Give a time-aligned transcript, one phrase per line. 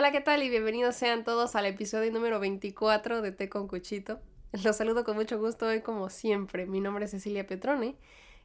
[0.00, 0.42] Hola, ¿qué tal?
[0.42, 4.18] Y bienvenidos sean todos al episodio número 24 de Té con Cuchito.
[4.64, 6.64] Los saludo con mucho gusto hoy como siempre.
[6.64, 7.98] Mi nombre es Cecilia Petrone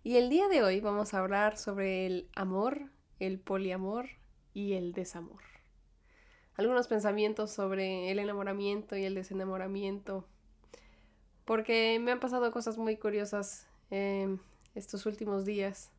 [0.04, 2.91] y el día de hoy vamos a hablar sobre el amor,
[3.21, 4.09] el poliamor
[4.54, 5.44] y el desamor.
[6.55, 10.27] Algunos pensamientos sobre el enamoramiento y el desenamoramiento.
[11.45, 14.38] Porque me han pasado cosas muy curiosas eh,
[14.73, 15.90] estos últimos días.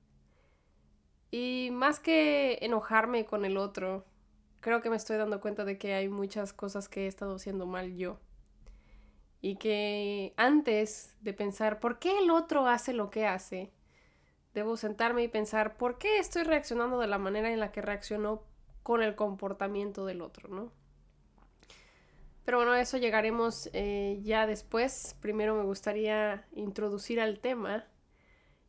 [1.31, 4.05] Y más que enojarme con el otro,
[4.67, 7.67] creo que me estoy dando cuenta de que hay muchas cosas que he estado haciendo
[7.67, 8.19] mal yo.
[9.41, 13.71] Y que antes de pensar por qué el otro hace lo que hace,
[14.55, 18.43] debo sentarme y pensar por qué estoy reaccionando de la manera en la que reaccionó
[18.83, 20.73] con el comportamiento del otro, ¿no?
[22.45, 25.15] Pero bueno, a eso llegaremos eh, ya después.
[25.21, 27.87] Primero me gustaría introducir al tema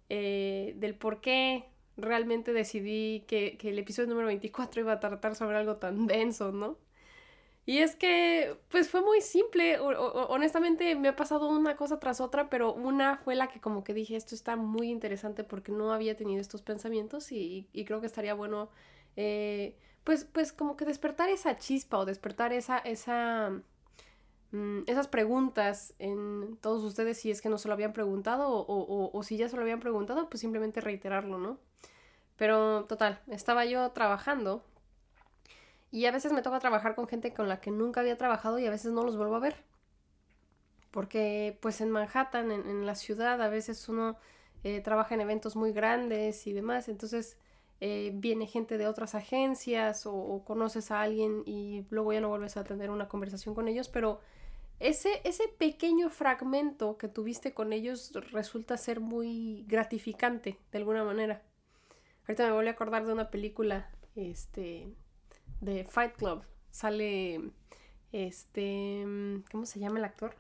[0.10, 5.58] eh, del por qué realmente decidí que, el episodio número 24 iba a tratar sobre
[5.58, 6.78] algo tan denso, ¿no?
[7.66, 9.78] Y es que, pues fue muy simple.
[9.80, 13.94] honestamente, me ha pasado una cosa tras otra, pero una fue la que como que
[13.94, 18.34] dije, esto está muy interesante porque no había tenido estos pensamientos y, creo que estaría
[18.34, 18.70] bueno,
[19.18, 23.52] eh, pues, pues como que despertar esa chispa o despertar esa, esa,
[24.52, 29.12] mm, esas preguntas en todos ustedes si es que no se lo habían preguntado o,
[29.14, 31.60] o si ya se lo habían preguntado, pues simplemente reiterarlo, ¿no?
[32.38, 34.64] Pero total, estaba yo trabajando
[35.92, 38.66] y a veces me toca trabajar con gente con la que nunca había trabajado y
[38.66, 39.64] a veces no los vuelvo a ver.
[40.92, 44.18] Porque pues en Manhattan, en, la ciudad, a veces uno
[44.64, 47.38] eh, trabaja en eventos muy grandes y demás, entonces
[47.80, 52.58] eh, viene gente de otras agencias o, conoces a alguien y luego ya no vuelves
[52.58, 54.20] a tener una conversación con ellos, pero
[54.80, 61.44] ese, ese pequeño fragmento que tuviste con ellos resulta ser muy gratificante de alguna manera.
[62.28, 64.94] Ahorita me volví a acordar de una película, este,
[65.62, 66.44] de Fight Club.
[66.72, 67.52] Sale,
[68.12, 69.06] este,
[69.50, 70.36] ¿cómo se llama el actor?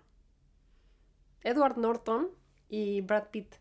[1.43, 2.29] Edward Norton
[2.67, 3.55] y Brad Pitt.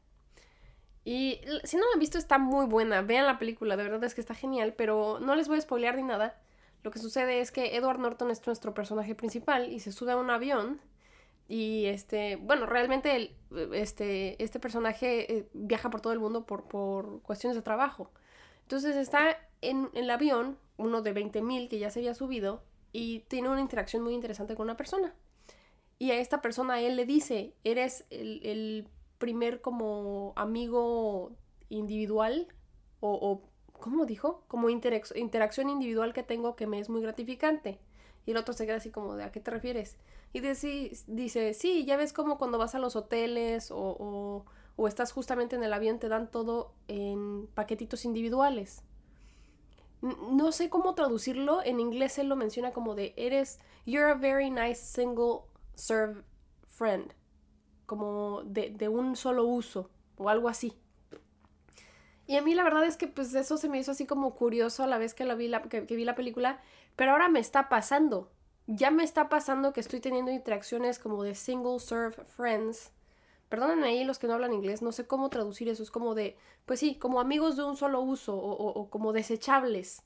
[1.05, 3.01] Y si no la han visto, está muy buena.
[3.03, 5.95] Vean la película, de verdad es que está genial, pero no les voy a spoilear
[5.95, 6.43] ni nada.
[6.83, 10.17] Lo que sucede es que Edward Norton es nuestro personaje principal y se sube a
[10.17, 10.81] un avión.
[11.49, 13.37] Y este, bueno, realmente el,
[13.73, 18.11] este, este personaje eh, viaja por todo el mundo por, por cuestiones de trabajo.
[18.63, 22.63] Entonces está en, el avión, uno de 20.000 que ya se había subido,
[22.93, 25.15] y tiene una interacción muy interesante con una persona.
[25.99, 31.33] Y a esta persona él le dice, eres el, primer como amigo
[31.71, 32.49] individual
[33.01, 33.43] o, o
[33.73, 34.45] ¿cómo dijo?
[34.47, 37.79] Como interacción individual que tengo que me es muy gratificante.
[38.27, 39.97] Y el otro se queda así como de, ¿a qué te refieres?
[40.37, 44.45] Y dice, sí, ya ves como cuando vas a los hoteles o,
[44.77, 48.83] o, estás justamente en el avión, te dan todo en paquetitos individuales.
[50.03, 54.51] No sé cómo traducirlo, en inglés él lo menciona como de, eres, you're a very
[54.51, 55.45] nice single
[55.75, 56.23] serve
[56.69, 57.15] friend,
[57.87, 59.89] como de, de un solo uso
[60.19, 60.79] o algo así.
[62.27, 64.83] Y a mí la verdad es que pues eso se me hizo así como curioso
[64.83, 66.61] a la vez que, vi, la, que vi la película,
[66.95, 68.36] pero ahora me está pasando
[68.67, 72.91] ya me está pasando que estoy teniendo interacciones como de single serve friends.
[73.49, 75.83] Perdónenme ahí los que no hablan inglés, no sé cómo traducir eso.
[75.83, 80.03] Es como de, pues sí, como amigos de un solo uso o, como desechables.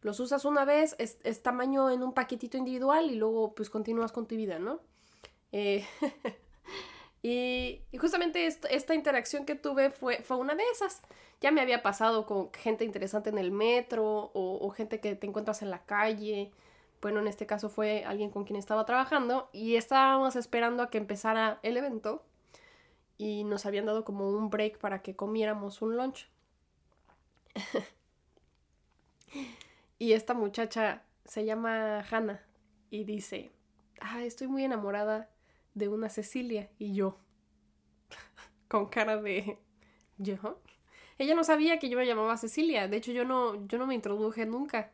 [0.00, 4.28] Los usas una vez, es, tamaño en un paquetito individual y luego pues continúas con
[4.28, 4.80] tu vida, ¿no?
[5.50, 5.84] Eh,
[7.22, 11.02] y, justamente esta interacción que tuve fue, fue una de esas.
[11.40, 15.62] Ya me había pasado con gente interesante en el metro o gente que te encuentras
[15.62, 16.52] en la calle
[17.00, 20.98] bueno, en este caso fue alguien con quien estaba trabajando y estábamos esperando a que
[20.98, 22.24] empezara el evento
[23.16, 26.28] y nos habían dado como un break para que comiéramos un lunch.
[29.98, 32.42] y esta muchacha se llama Hannah
[32.90, 33.50] y dice,
[34.00, 35.28] ah, estoy muy enamorada
[35.74, 37.18] de una Cecilia y yo,
[38.68, 39.58] con cara de,
[40.18, 40.60] yo.
[41.18, 43.94] Ella no sabía que yo me llamaba Cecilia, de hecho yo no, yo no me
[43.94, 44.92] introduje nunca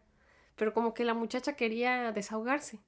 [0.57, 2.81] pero como que la muchacha quería desahogarse.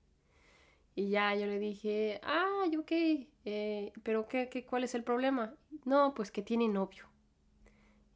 [0.95, 2.93] Y ya yo le dije, ah, ok,
[3.45, 5.55] eh, pero qué, qué, ¿cuál es el problema?
[5.85, 7.07] No, pues que tiene novio.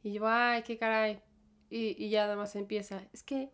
[0.03, 1.21] Y yo, ay, qué caray.
[1.69, 3.51] Y, y ya nada más empieza, es que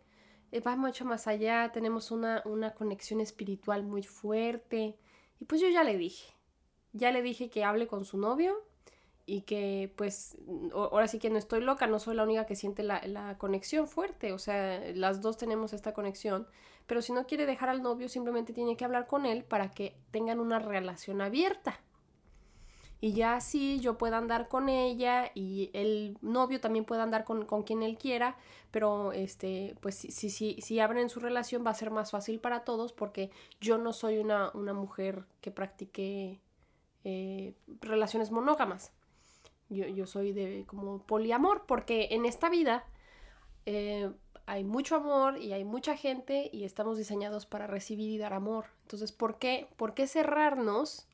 [0.50, 4.96] eh, va mucho más allá, tenemos una, una conexión espiritual muy fuerte.
[5.40, 6.34] Y pues yo ya le dije,
[6.92, 8.67] ya le dije que hable con su novio
[9.28, 10.38] y que pues
[10.72, 14.32] ahora sí que no estoy loca, no soy la única que siente la, conexión fuerte,
[14.32, 16.48] o sea, las dos tenemos esta conexión,
[16.86, 19.94] pero si no quiere dejar al novio simplemente tiene que hablar con él para que
[20.10, 21.78] tengan una relación abierta.
[23.00, 27.44] y ya así yo pueda andar con ella y el novio también pueda andar con,
[27.64, 28.36] quien él quiera,
[28.70, 32.64] pero este, pues si, si, si, abren su relación va a ser más fácil para
[32.64, 36.40] todos porque yo no soy una, una mujer que practique
[37.04, 38.92] eh, relaciones monógamas.
[39.68, 42.84] Yo, yo, soy de como poliamor porque en esta vida
[43.66, 44.10] eh,
[44.46, 48.64] hay mucho amor y hay mucha gente y estamos diseñados para recibir y dar amor.
[48.82, 51.06] Entonces, ¿por qué, ¿por qué cerrarnos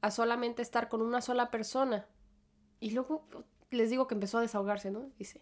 [0.00, 2.06] a solamente estar con una sola persona?
[2.78, 3.26] Y luego
[3.70, 5.10] les digo que empezó a desahogarse, ¿no?
[5.18, 5.40] Dice,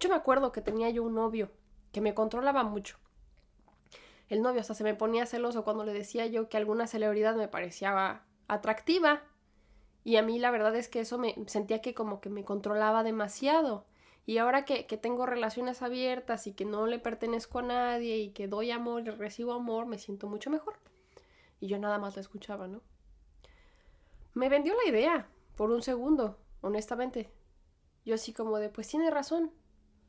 [0.00, 1.50] yo me acuerdo que tenía yo un novio
[1.92, 2.98] que me controlaba mucho.
[4.28, 7.48] El novio hasta se me ponía celoso cuando le decía yo que alguna celebridad me
[7.48, 9.22] parecía atractiva.
[10.08, 13.02] Y a mí la verdad es que eso me sentía que como que me controlaba
[13.02, 13.84] demasiado.
[14.24, 18.48] Y ahora que, tengo relaciones abiertas y que no le pertenezco a nadie y que
[18.48, 20.76] doy amor y recibo amor, me siento mucho mejor.
[21.60, 22.80] Y yo nada más la escuchaba, ¿no?
[24.32, 27.30] Me vendió la idea por un segundo, honestamente.
[28.06, 29.52] Yo así como de, pues tiene razón.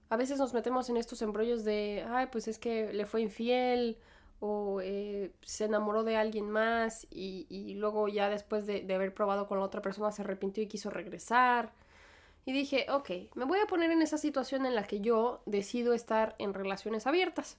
[0.07, 3.97] A veces nos metemos en estos embrollos de, ay, pues es que le fue infiel
[4.39, 9.47] o eh, se enamoró de alguien más y, luego ya después de, de haber probado
[9.47, 11.73] con la otra persona se arrepintió y quiso regresar
[12.45, 15.93] y dije, ok, me voy a poner en esa situación en la que yo decido
[15.93, 17.57] estar en relaciones abiertas.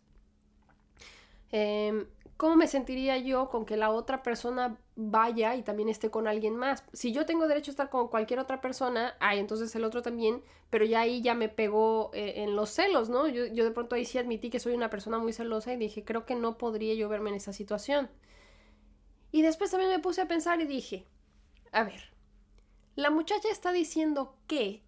[1.52, 2.06] Em,
[2.36, 4.78] ¿Cómo me sentiría yo con que la otra persona
[5.10, 6.84] vaya y también esté con alguien más?
[6.92, 10.42] Si yo tengo derecho a estar con cualquier otra persona, ay, entonces el otro también,
[10.68, 13.28] pero ya ahí ya me pegó eh, en los celos, ¿no?
[13.28, 16.04] Yo, yo de pronto ahí sí admití que soy una persona muy celosa y dije,
[16.04, 18.10] creo que no podría yo verme en esa situación.
[19.32, 21.06] Y después también me puse a pensar y dije,
[21.72, 22.02] a ver,
[22.96, 24.82] la muchacha está diciendo que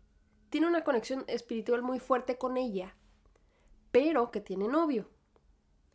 [0.50, 2.94] tiene una conexión espiritual muy fuerte con ella,
[3.90, 5.08] pero que tiene novio.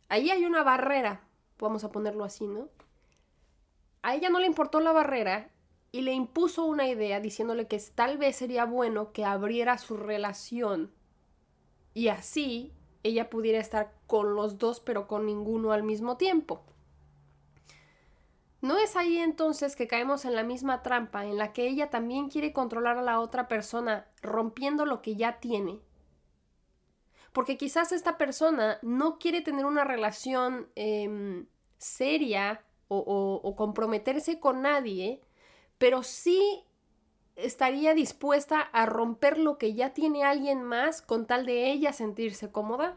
[0.08, 1.28] Ahí hay una barrera,
[1.58, 2.68] vamos a ponerlo así, ¿no?
[4.08, 5.50] A ella no le importó la barrera
[5.92, 10.90] y le impuso una idea diciéndole que tal vez sería bueno que abriera su relación
[11.92, 12.72] y así
[13.02, 16.64] ella pudiera estar con los dos pero con ninguno al mismo tiempo.
[18.62, 22.30] ¿No es ahí entonces que caemos en la misma trampa en la que ella también
[22.30, 25.80] quiere controlar a la otra persona rompiendo lo que ya tiene?
[27.34, 31.46] Porque quizás esta persona no quiere tener una relación em,
[31.76, 35.20] seria o, comprometerse con nadie,
[35.78, 36.64] pero sí
[37.36, 42.50] estaría dispuesta a romper lo que ya tiene alguien más con tal de ella sentirse
[42.50, 42.96] cómoda.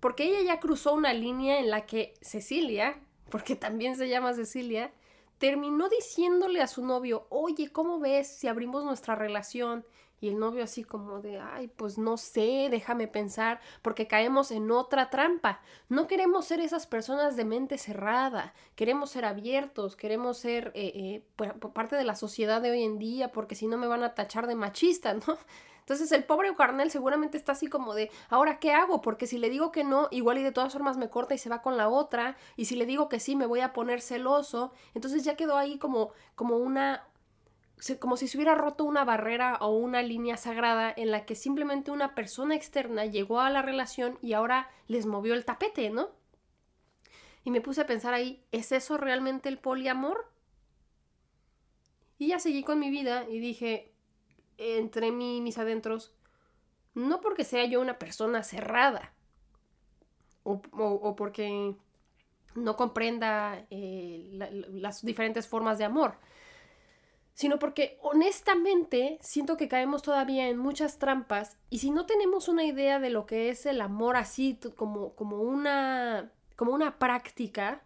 [0.00, 3.00] Porque ella ya cruzó una línea en la que Cecilia,
[3.30, 4.92] porque también se llama Cecilia,
[5.38, 9.84] terminó diciéndole a su novio, oye, ¿cómo ves si abrimos nuestra relación?
[10.20, 14.70] Y el novio así como de, ay, pues no sé, déjame pensar, porque caemos en
[14.70, 15.60] otra trampa.
[15.88, 21.48] No queremos ser esas personas de mente cerrada, queremos ser abiertos, queremos ser eh, eh,
[21.72, 24.46] parte de la sociedad de hoy en día, porque si no me van a tachar
[24.46, 25.38] de machista, ¿no?
[25.86, 29.50] Entonces el pobre carnal seguramente está así como de, ahora qué hago, porque si le
[29.50, 31.88] digo que no, igual y de todas formas me corta y se va con la
[31.88, 34.72] otra, y si le digo que sí, me voy a poner celoso.
[34.94, 37.06] Entonces ya quedó ahí como, como una,
[38.00, 41.90] como si se hubiera roto una barrera o una línea sagrada en la que simplemente
[41.90, 46.10] una persona externa llegó a la relación y ahora les movió el tapete, ¿no?
[47.44, 50.30] Y me puse a pensar ahí, ¿es eso realmente el poliamor?
[52.18, 53.92] Y ya seguí con mi vida y dije,
[54.56, 56.14] entre mí mis adentros,
[56.94, 59.12] no porque sea yo una persona cerrada
[60.42, 61.74] o, porque
[62.54, 64.30] no comprenda eh,
[64.72, 66.18] las diferentes formas de amor,
[67.36, 72.64] sino porque honestamente siento que caemos todavía en muchas trampas y si no tenemos una
[72.64, 77.82] idea de lo que es el amor así como, como, una, como una práctica,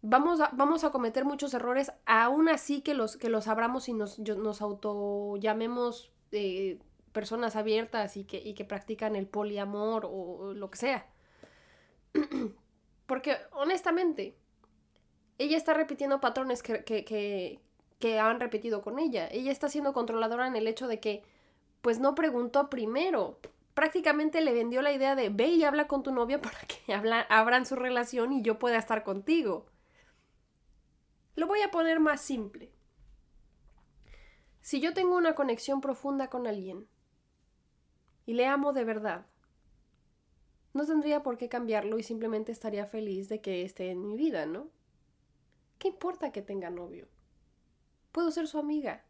[0.00, 3.94] vamos a, vamos a cometer muchos errores, aún así que los, que los abramos y
[3.94, 6.78] nos, nos auto llamemos eh,
[7.10, 11.06] personas abiertas y que, y que practican el poliamor o, lo que sea.
[13.06, 14.36] Porque honestamente,
[15.38, 17.60] ella está repitiendo patrones que, que,
[18.18, 19.28] han repetido con ella.
[19.30, 21.22] Ella está siendo controladora en el hecho de que,
[21.82, 23.38] pues no preguntó primero.
[23.74, 26.94] Prácticamente le vendió la idea de ve y habla con tu novia para que
[27.28, 29.66] abran su relación y yo pueda estar contigo.
[31.36, 32.72] Lo voy a poner más simple.
[34.60, 36.86] Si yo tengo una conexión profunda con alguien
[38.26, 39.26] y le amo de verdad,
[40.72, 44.46] no tendría por qué cambiarlo y simplemente estaría feliz de que esté en mi vida,
[44.46, 44.68] ¿no?
[45.78, 47.08] ¿Qué importa que tenga novio?
[48.12, 49.04] Puedo ser su amiga.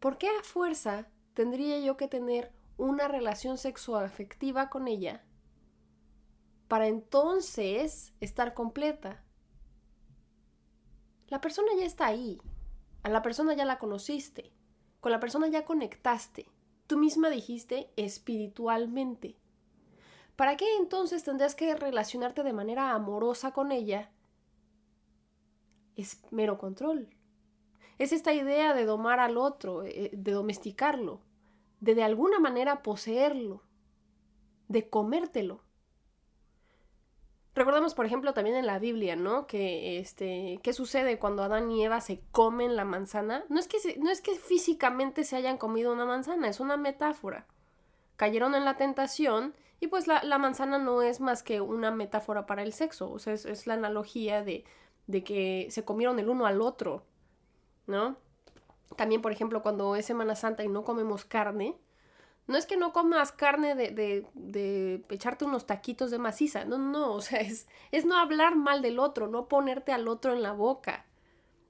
[0.00, 5.24] ¿Por qué a fuerza tendría yo que tener una relación sexual afectiva con ella
[6.66, 9.22] para entonces estar completa?
[11.28, 12.40] La persona ya está ahí.
[13.02, 14.52] A la persona ya la conociste,
[15.00, 16.46] con la persona ya conectaste.
[16.86, 19.36] Tú misma dijiste espiritualmente.
[20.36, 24.10] ¿Para qué entonces tendrías que relacionarte de manera amorosa con ella?
[25.94, 27.08] Es mero control.
[27.98, 31.20] Es esta idea de domar al otro, eh, de domesticarlo,
[31.80, 33.62] de de alguna manera poseerlo,
[34.68, 35.62] de comértelo.
[37.54, 39.46] Recordamos, por ejemplo, también en la Biblia, ¿no?
[39.46, 43.44] Que, este, ¿qué sucede cuando Adán y Eva se comen la manzana?
[43.50, 47.46] No es, que no es que físicamente se hayan comido una manzana, es una metáfora.
[48.16, 52.62] Cayeron en la tentación y pues la, manzana no es más que una metáfora para
[52.62, 54.64] el sexo, o sea, es, la analogía de,
[55.08, 57.04] de que se comieron el uno al otro,
[57.86, 58.16] ¿no?
[58.96, 61.78] También, por ejemplo, cuando es Semana Santa y no comemos carne,
[62.46, 66.76] no es que no comas carne de, de, de, echarte unos taquitos de maciza, no,
[66.78, 70.42] no, o sea, es, es no hablar mal del otro, no ponerte al otro en
[70.42, 71.06] la boca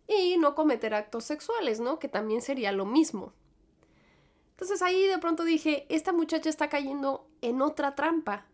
[0.09, 1.99] y no cometer actos sexuales, ¿no?
[1.99, 3.33] Que también sería lo mismo.
[4.53, 8.47] Entonces ahí de pronto dije, esta muchacha está cayendo en otra trampa.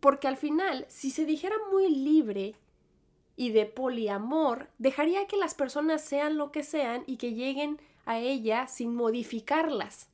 [0.00, 2.56] Porque al final, si se dijera muy libre
[3.40, 8.18] y de poliamor, dejaría que las personas sean lo que sean y que lleguen a
[8.18, 10.10] ella sin modificarlas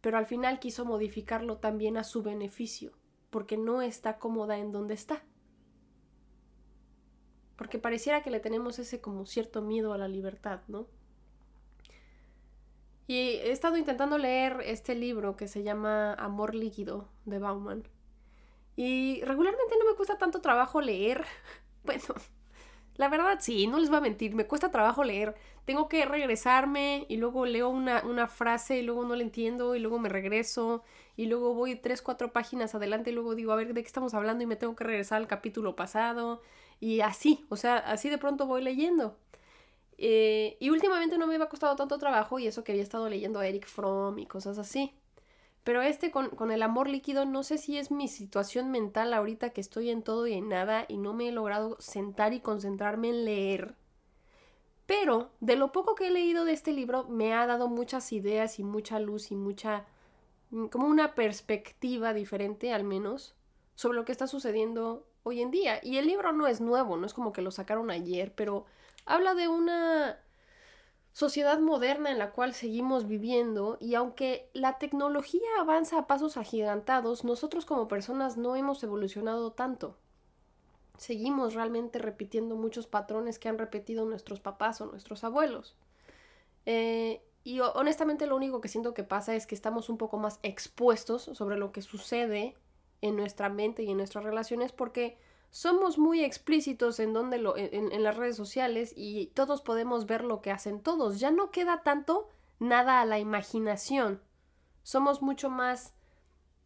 [0.00, 2.92] pero al final quiso modificarlo también a su beneficio,
[3.30, 5.22] porque no está cómoda en donde está.
[7.56, 10.86] Porque pareciera que le tenemos ese como cierto miedo a la libertad, ¿no?
[13.08, 17.82] Y he estado intentando leer este libro que se llama Amor líquido de Bauman.
[18.78, 21.24] Y regularmente no me cuesta tanto trabajo leer.
[21.84, 22.04] Bueno,
[22.96, 25.34] la verdad sí, no les voy a mentir, me cuesta trabajo leer.
[25.64, 29.78] Tengo que regresarme y luego leo una, una frase y luego no la entiendo y
[29.80, 30.84] luego me regreso
[31.16, 34.12] y luego voy tres, cuatro páginas adelante y luego digo, a ver, ¿de qué estamos
[34.14, 34.44] hablando?
[34.44, 36.42] Y me tengo que regresar al capítulo pasado
[36.80, 39.16] y así, o sea, así de pronto voy leyendo.
[39.98, 43.40] Eh, y últimamente no me había costado tanto trabajo y eso que había estado leyendo
[43.40, 44.94] a Eric Fromm y cosas así.
[45.64, 49.60] Pero este con, el amor líquido, no sé si es mi situación mental ahorita que
[49.60, 53.24] estoy en todo y en nada y no me he logrado sentar y concentrarme en
[53.24, 53.74] leer.
[54.86, 58.58] Pero de lo poco que he leído de este libro me ha dado muchas ideas
[58.58, 59.84] y mucha luz y mucha...
[60.50, 63.34] Mm, como una perspectiva diferente al menos
[63.74, 65.80] sobre lo que está sucediendo hoy en día.
[65.82, 68.64] Y el libro no es nuevo, no es como que lo sacaron ayer, pero
[69.04, 70.18] habla de una
[71.18, 77.24] sociedad moderna en la cual seguimos viviendo y aunque la tecnología avanza a pasos agigantados,
[77.24, 79.96] nosotros como personas no hemos evolucionado tanto.
[80.96, 85.74] Seguimos realmente repitiendo muchos patrones que han repetido nuestros papás o nuestros abuelos.
[86.66, 90.38] Eh, y honestamente lo único que siento que pasa es que estamos un poco más
[90.44, 92.54] expuestos sobre lo que sucede
[93.00, 95.18] en nuestra mente y en nuestras relaciones porque
[95.50, 100.42] somos muy explícitos en, donde lo, en, las redes sociales y todos podemos ver lo
[100.42, 101.20] que hacen todos.
[101.20, 102.28] Ya no queda tanto
[102.58, 104.20] nada a la imaginación.
[104.82, 105.94] Somos mucho más,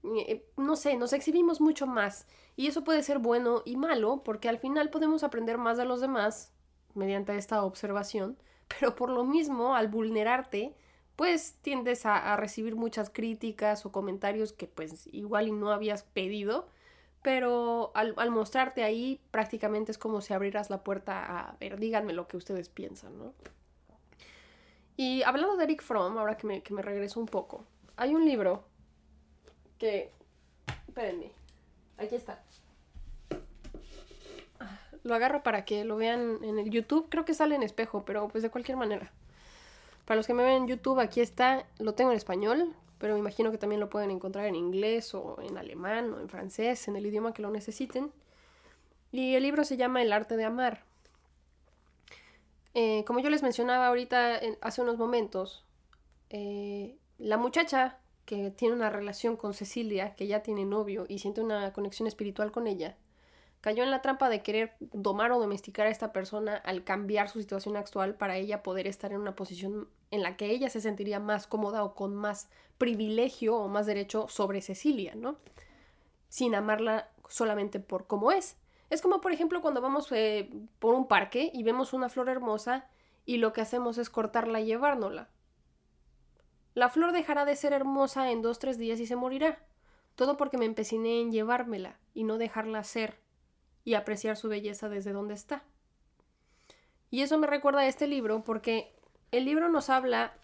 [0.04, 2.26] eh, no sé, nos exhibimos mucho más.
[2.56, 6.00] Y eso puede ser bueno y malo porque al final podemos aprender más de los
[6.00, 6.52] demás
[6.94, 8.36] mediante esta observación.
[8.80, 10.74] Pero por lo mismo, al vulnerarte,
[11.14, 16.02] pues tiendes a, a recibir muchas críticas o comentarios que pues igual y no habías
[16.02, 16.68] pedido
[17.22, 22.26] pero al, mostrarte ahí prácticamente es como si abrieras la puerta a ver, díganme lo
[22.26, 23.32] que ustedes piensan, ¿no?
[24.96, 27.64] Y hablando de Eric Fromm, ahora que me, que me regreso un poco,
[27.96, 28.64] hay un libro
[29.78, 30.12] que...
[30.86, 31.32] Espérenme,
[31.96, 32.42] aquí está.
[35.04, 38.28] Lo agarro para que lo vean en el YouTube, creo que sale en espejo, pero
[38.28, 39.10] pues de cualquier manera.
[40.04, 43.18] Para los que me ven en YouTube, aquí está, lo tengo en español, pero me
[43.18, 46.94] imagino que también lo pueden encontrar en inglés o en alemán o en francés, en
[46.94, 48.12] el idioma que lo necesiten.
[49.10, 50.84] Y el libro se llama El arte de amar.
[52.74, 55.64] Eh, como yo les mencionaba ahorita hace unos momentos,
[56.30, 61.40] eh, la muchacha que tiene una relación con Cecilia, que ya tiene novio y siente
[61.40, 62.96] una conexión espiritual con ella,
[63.62, 67.40] cayó en la trampa de querer domar o domesticar a esta persona al cambiar su
[67.40, 71.18] situación actual para ella poder estar en una posición en la que ella se sentiría
[71.18, 75.38] más cómoda o con más privilegio o más derecho sobre Cecilia, ¿no?
[76.28, 78.56] Sin amarla solamente por cómo es.
[78.90, 82.88] Es como, por ejemplo, cuando vamos eh, por un parque y vemos una flor hermosa
[83.24, 85.30] y lo que hacemos es cortarla y llevárnosla.
[86.74, 89.64] La flor dejará de ser hermosa en dos, tres días y se morirá.
[90.14, 93.18] Todo porque me empeciné en llevármela y no dejarla ser
[93.82, 95.64] y apreciar su belleza desde donde está.
[97.10, 98.94] Y eso me recuerda a este libro porque
[99.32, 100.34] el libro nos habla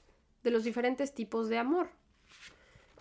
[0.42, 1.90] de los diferentes tipos de amor.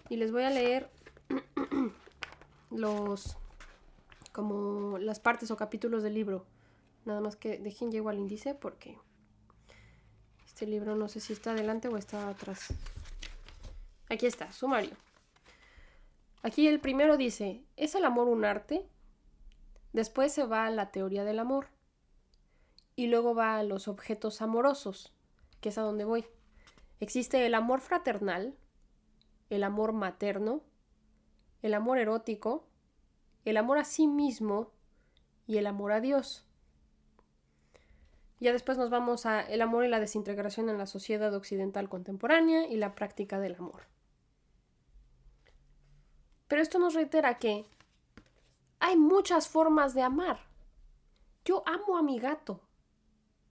[0.09, 0.89] Y les voy a leer
[2.69, 3.37] los
[4.31, 6.45] como las partes o capítulos del libro.
[7.05, 8.97] Nada más que dejen llego al índice porque
[10.45, 12.73] Este libro no sé si está adelante o está atrás.
[14.09, 14.95] Aquí está, sumario.
[16.43, 18.85] Aquí el primero dice, ¿es el amor un arte?
[19.93, 21.67] Después se va a la teoría del amor.
[22.95, 25.13] Y luego va a los objetos amorosos,
[25.61, 26.25] que es a donde voy.
[26.99, 28.55] Existe el amor fraternal,
[29.49, 30.61] el amor materno,
[31.61, 32.67] el amor erótico,
[33.45, 34.71] el amor a sí mismo
[35.45, 36.45] y el amor a Dios.
[38.39, 42.67] Ya después nos vamos a el amor y la desintegración en la sociedad occidental contemporánea
[42.67, 43.83] y la práctica del amor.
[46.47, 47.65] Pero esto nos reitera que
[48.79, 50.39] hay muchas formas de amar.
[51.43, 52.61] Yo amo a mi gato.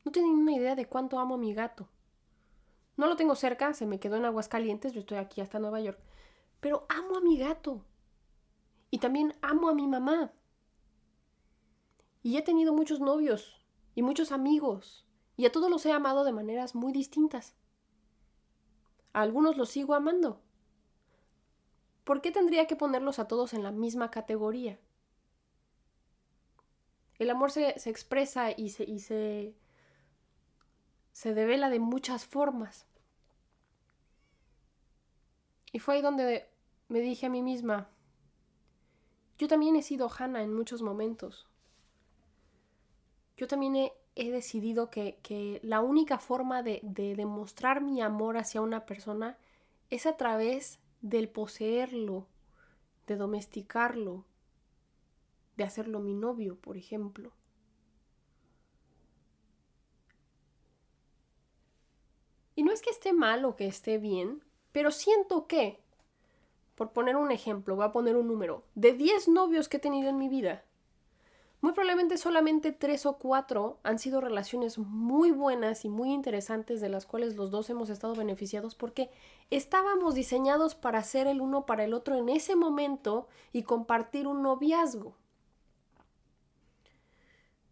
[0.05, 1.89] No tienen una idea de cuánto amo a mi gato.
[2.97, 5.99] No lo tengo cerca, se me quedó en Aguascalientes, yo estoy aquí hasta Nueva York.
[6.61, 7.85] Pero amo a mi gato.
[8.91, 10.33] Y también amo a mi mamá.
[12.23, 13.61] Y he tenido muchos novios
[13.95, 15.07] y muchos amigos.
[15.37, 17.55] Y a todos los he amado de maneras muy distintas.
[19.13, 20.41] A algunos los sigo amando.
[22.05, 24.79] ¿Por qué tendría que ponerlos a todos en la misma categoría?
[27.19, 29.55] El amor se, expresa y se, y se,
[31.17, 32.85] se devela de muchas formas.
[35.73, 36.47] Y fue ahí donde
[36.89, 37.89] me dije a mí misma,
[39.39, 41.49] yo también he sido Hannah en muchos momentos.
[43.39, 48.61] Yo también he, decidido que, que, la única forma de, de demostrar mi amor hacia
[48.61, 49.39] una persona
[49.89, 52.27] es a través del poseerlo,
[53.07, 54.27] de domesticarlo,
[55.57, 57.33] de hacerlo mi novio, por ejemplo.
[62.57, 65.79] Y no es que esté mal o que esté bien, pero siento que,
[66.75, 70.09] por poner un ejemplo, voy a poner un número, de 10 novios que he tenido
[70.09, 70.65] en mi vida,
[71.61, 76.89] muy probablemente solamente tres o cuatro han sido relaciones muy buenas y muy interesantes de
[76.89, 79.11] las cuales los dos hemos estado beneficiados porque
[79.51, 84.43] estábamos diseñados para ser el uno para el otro en ese momento y compartir un
[84.43, 85.17] noviazgo.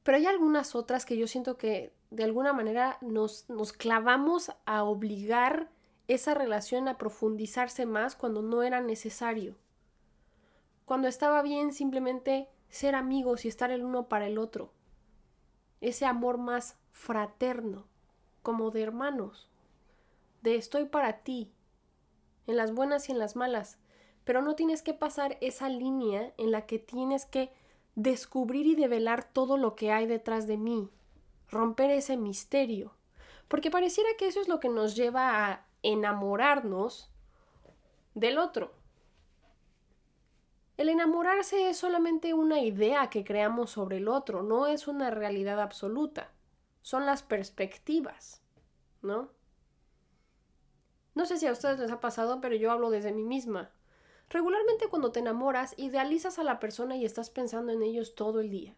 [0.02, 4.84] Pero hay algunas otras que yo siento que de alguna manera nos, nos clavamos a
[4.84, 5.70] obligar
[6.08, 9.56] esa relación a profundizarse más cuando no era necesario.
[10.84, 14.72] Cuando estaba bien simplemente ser amigos y estar el uno para el otro.
[15.80, 17.86] Ese amor más fraterno,
[18.42, 19.48] como de hermanos,
[20.42, 21.52] de estoy para ti,
[22.46, 23.78] en las buenas y en las malas,
[24.24, 27.52] pero no tienes que pasar esa línea en la que tienes que
[27.94, 30.90] descubrir y develar todo lo que hay detrás de mí,
[31.48, 32.94] romper ese misterio,
[33.48, 37.10] porque pareciera que eso es lo que nos lleva a enamorarnos
[38.14, 38.72] del otro.
[40.76, 45.60] El enamorarse es solamente una idea que creamos sobre el otro, no es una realidad
[45.60, 46.32] absoluta.
[46.82, 48.42] Son las perspectivas,
[49.02, 49.30] ¿no?
[51.14, 53.70] No sé si a ustedes les ha pasado, pero yo hablo desde mí misma.
[54.30, 58.50] Regularmente cuando te enamoras, idealizas a la persona y estás pensando en ellos todo el
[58.50, 58.74] día.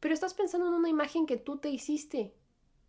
[0.00, 2.34] Pero estás pensando en una imagen que tú te hiciste.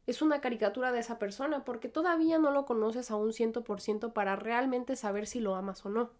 [0.05, 3.81] Es una caricatura de esa persona porque todavía no lo conoces a un ciento por
[3.81, 6.11] ciento para realmente saber si lo amas o no.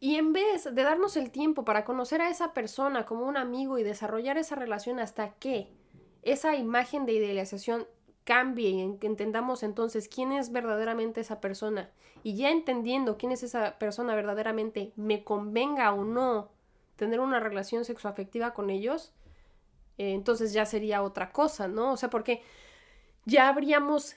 [0.00, 3.78] Y en vez de darnos el tiempo para conocer a esa persona como un amigo
[3.78, 5.70] y desarrollar esa relación hasta que
[6.22, 7.86] esa imagen de idealización
[8.24, 11.90] cambie y entendamos entonces quién es verdaderamente esa persona
[12.22, 16.50] y ya entendiendo quién es esa persona verdaderamente me convenga o no
[16.96, 19.12] tener una relación sexoafectiva con ellos,
[19.98, 21.92] eh, entonces ya sería otra cosa, ¿no?
[21.92, 22.42] O sea, porque
[23.24, 24.16] ya habríamos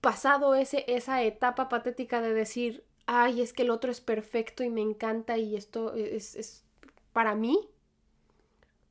[0.00, 4.70] pasado ese, esa etapa patética de decir, ay, es que el otro es perfecto y
[4.70, 6.64] me encanta y esto es,
[7.12, 7.68] para mí,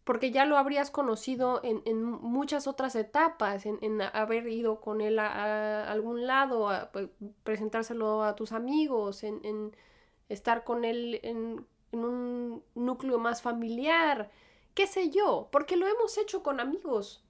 [0.04, 5.90] porque ya lo habrías conocido en, muchas otras etapas, en, haber ido con él a,
[5.92, 7.10] algún lado, a, pues,
[7.44, 9.76] presentárselo a tus amigos, en,
[10.30, 11.66] estar con él en,
[12.04, 14.32] un núcleo más familiar,
[14.74, 17.24] qué sé yo, porque lo hemos hecho con amigos.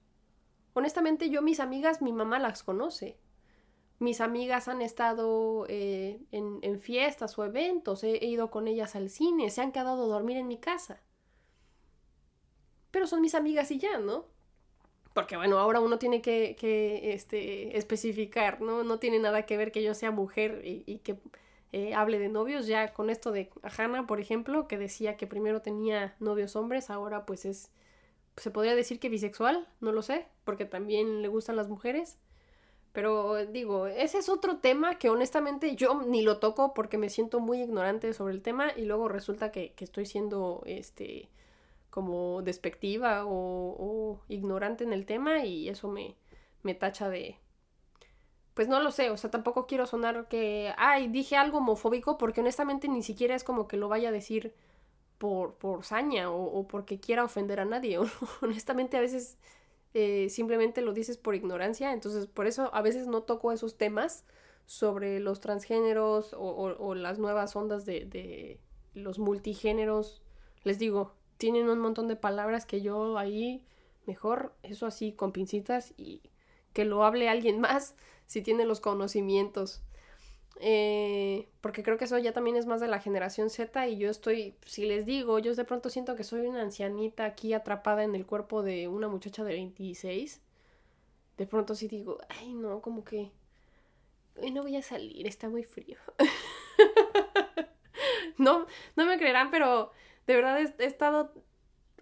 [0.74, 3.18] Honestamente, yo mis amigas, mi mamá las conoce.
[3.98, 9.48] Mis amigas han estado eh, en, fiestas o eventos, he, ido con ellas al cine,
[9.48, 11.00] se han quedado a dormir en mi casa.
[12.90, 14.26] Pero son mis amigas y ya, ¿no?
[15.14, 18.84] Porque bueno, ahora uno tiene que, que este, especificar, ¿no?
[18.84, 21.16] No tiene nada que ver que yo sea mujer y, que
[21.72, 22.66] eh, hable de novios.
[22.66, 27.26] Ya con esto de Hannah, por ejemplo, que decía que primero tenía novios hombres, ahora
[27.26, 27.70] pues es,
[28.36, 32.18] se podría decir que bisexual, no lo sé, porque también le gustan las mujeres.
[32.96, 37.40] Pero digo, ese es otro tema que honestamente yo ni lo toco porque me siento
[37.40, 41.28] muy ignorante sobre el tema y luego resulta que, estoy siendo este
[41.90, 46.16] como despectiva o, ignorante en el tema y eso me,
[46.62, 47.36] me tacha de...
[48.56, 52.40] Pues no lo sé, o sea, tampoco quiero sonar que, ay, dije algo homofóbico porque
[52.40, 54.54] honestamente ni siquiera es como que lo vaya a decir
[55.18, 57.98] por, por saña o, porque quiera ofender a nadie.
[58.40, 59.36] honestamente a veces
[59.92, 64.24] eh, simplemente lo dices por ignorancia, entonces por eso a veces no toco esos temas
[64.64, 68.58] sobre los transgéneros o, las nuevas ondas de, de
[68.94, 70.22] los multigéneros.
[70.64, 73.66] Les digo, tienen un montón de palabras que yo ahí
[74.06, 76.22] mejor eso así con pincitas y
[76.72, 77.94] que lo hable alguien más
[78.26, 79.82] si tiene los conocimientos.
[80.58, 84.08] Eh, porque creo que eso ya también es más de la generación Z y yo
[84.08, 88.14] estoy, si les digo, yo de pronto siento que soy una ancianita aquí atrapada en
[88.14, 90.40] el cuerpo de una muchacha de 26.
[91.36, 93.32] De pronto sí digo, ay no, como que
[94.36, 95.98] hoy no voy a salir, está muy frío.
[98.38, 99.92] no, no me creerán, pero
[100.26, 101.32] de verdad he, estado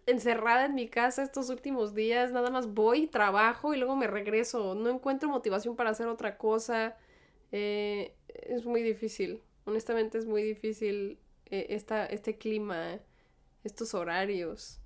[0.07, 4.75] encerrada en mi casa estos últimos días, nada más voy, trabajo y luego me regreso,
[4.75, 6.97] no encuentro motivación para hacer otra cosa,
[7.53, 11.67] eh, es muy difícil, honestamente es muy difícil eh,
[12.11, 13.01] este clima,
[13.65, 14.81] estos horarios.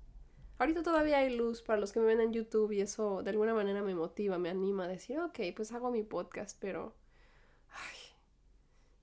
[0.57, 3.53] Ahorita todavía hay luz para los que me ven en YouTube y eso de alguna
[3.53, 6.95] manera me motiva, me anima a decir, ok, pues hago mi podcast, pero...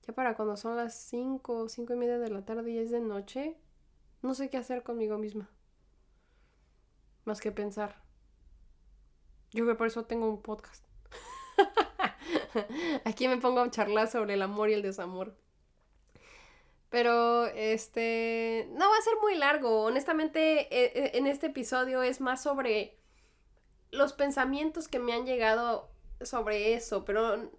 [0.07, 3.01] Ya para cuando son las 5, 5 y media de la tarde y es de
[3.01, 3.57] noche,
[4.21, 5.49] no sé qué hacer conmigo misma.
[7.27, 7.93] Más que pensar.
[9.51, 10.81] Yo que por eso tengo un podcast.
[13.03, 15.35] Aquí me pongo a charlar sobre el amor y el desamor.
[16.89, 19.83] Pero, este, no va a ser muy largo.
[19.83, 22.97] Honestamente, e, e, en este episodio es más sobre
[23.91, 27.51] los pensamientos que me han llegado sobre eso, pero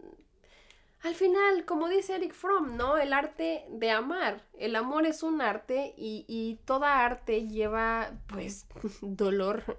[1.03, 2.97] al final, como dice Eric Fromm, ¿no?
[2.97, 4.43] El arte de amar.
[4.59, 8.67] El amor es un arte y, y toda arte lleva, pues,
[9.01, 9.79] dolor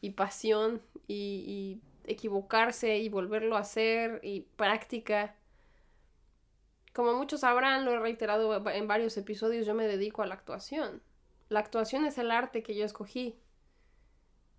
[0.00, 5.34] y pasión y, y equivocarse y volverlo a hacer y práctica.
[6.92, 11.02] Como muchos sabrán, lo he reiterado en varios episodios, yo me dedico a la actuación.
[11.48, 13.36] La actuación es el arte que yo escogí.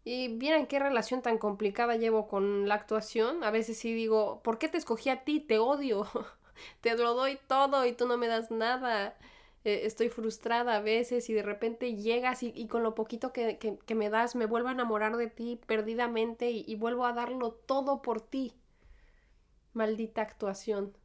[0.03, 3.43] Y miren qué relación tan complicada llevo con la actuación.
[3.43, 5.39] A veces sí digo, ¿por qué te escogí a ti?
[5.39, 6.07] Te odio.
[6.81, 9.15] te lo doy todo y tú no me das nada.
[9.63, 13.59] Eh, estoy frustrada a veces y de repente llegas y, con lo poquito que,
[13.95, 18.01] me das me vuelvo a enamorar de ti perdidamente y, y vuelvo a darlo todo
[18.01, 18.53] por ti.
[19.73, 20.97] Maldita actuación.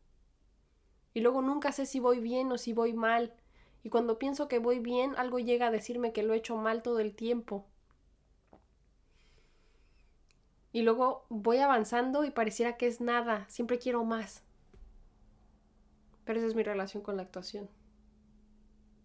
[1.13, 3.35] Y luego nunca sé si voy bien o si voy mal.
[3.83, 6.83] Y cuando pienso que voy bien, algo llega a decirme que lo he hecho mal
[6.83, 7.67] todo el tiempo.
[10.77, 14.45] Y luego voy avanzando y pareciera que es nada, siempre quiero más.
[16.27, 17.71] Pero esa es mi relación con la actuación.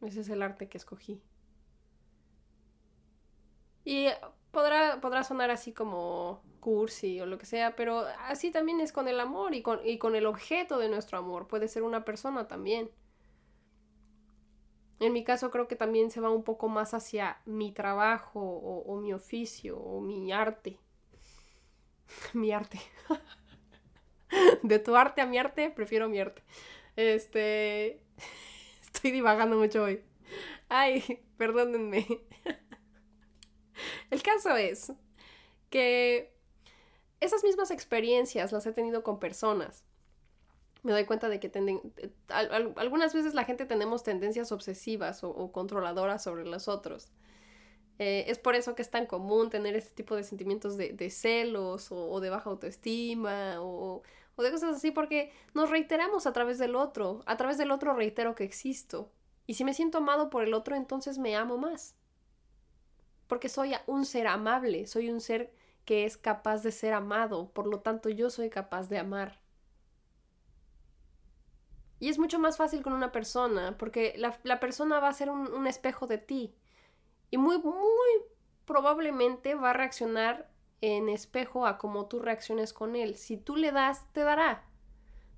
[0.02, 1.22] Ese es el arte que escogí.
[3.86, 4.08] Y
[4.52, 9.08] podrá, podrá sonar así como cursi o lo que sea, pero así también es con
[9.08, 11.48] el amor y con, y con el objeto de nuestro amor.
[11.48, 12.92] Puede ser una persona también.
[15.00, 18.98] En mi caso creo que también se va un poco más hacia mi trabajo o
[18.98, 20.78] mi oficio o mi arte.
[22.34, 22.80] mi arte.
[24.64, 26.44] De tu arte a mi arte, prefiero mi arte.
[26.96, 28.02] Este.
[28.82, 30.02] Estoy divagando mucho hoy.
[30.70, 32.06] Ay, perdónenme.
[34.10, 34.92] El caso es
[35.70, 36.34] que
[37.20, 39.84] esas mismas experiencias las he tenido con personas.
[40.84, 41.52] Me doy cuenta de que
[42.30, 47.12] algunas veces la gente tenemos tendencias obsesivas o controladoras sobre los otros.
[48.04, 51.92] Eh, es por eso que es tan común tener este tipo de sentimientos de, celos
[51.92, 54.02] o, de baja autoestima o,
[54.36, 57.22] o, de cosas así porque nos reiteramos a través del otro.
[57.28, 59.12] A través del otro reitero que existo.
[59.46, 61.94] Y si me siento amado por el otro, entonces me amo más.
[63.28, 65.54] Porque soy un ser amable, soy un ser
[65.86, 69.40] que es capaz de ser amado, por lo tanto yo soy capaz de amar.
[72.00, 75.68] Y es mucho más fácil con una persona, porque la, persona va a ser un
[75.68, 76.56] espejo de ti.
[77.32, 78.10] Y muy, muy
[78.66, 80.50] probablemente va a reaccionar
[80.82, 83.16] en espejo a cómo tú reacciones con él.
[83.16, 84.66] Si tú le das, te dará.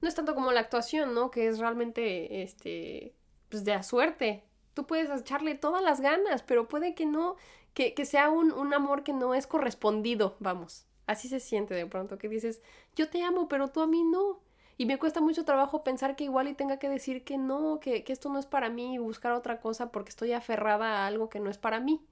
[0.01, 1.31] No es tanto como la actuación, ¿no?
[1.31, 3.15] Que es realmente, este,
[3.49, 4.43] pues de a suerte.
[4.73, 7.37] Tú puedes echarle todas las ganas, pero puede que no,
[7.73, 10.87] que, que sea un, un amor que no es correspondido, vamos.
[11.05, 12.61] Así se siente de pronto, que dices,
[12.95, 14.42] yo te amo, pero tú a mí no.
[14.77, 18.03] Y me cuesta mucho trabajo pensar que igual y tenga que decir que no, que,
[18.07, 21.39] esto no es para mí y buscar otra cosa porque estoy aferrada a algo que
[21.39, 22.05] no es para mí.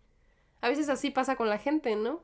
[0.62, 2.22] A veces así pasa con la gente, ¿no?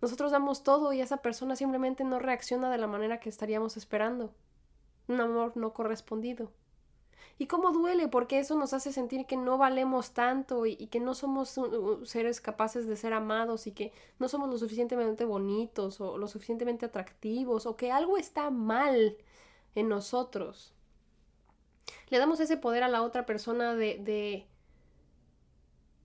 [0.00, 4.32] Nosotros damos todo y esa persona simplemente no reacciona de la manera que estaríamos esperando.
[5.08, 6.52] Un amor no correspondido.
[7.38, 11.14] Y cómo duele, porque eso nos hace sentir que no valemos tanto y, que no
[11.14, 11.60] somos
[12.04, 16.86] seres capaces de ser amados y que no somos lo suficientemente bonitos o lo suficientemente
[16.86, 19.16] atractivos o que algo está mal
[19.74, 20.72] en nosotros.
[22.08, 24.46] Le damos ese poder a la otra persona de, de,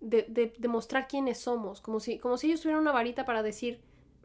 [0.01, 3.81] de, de mostrar quiénes somos, como si, como si ellos tuvieran una varita para decir,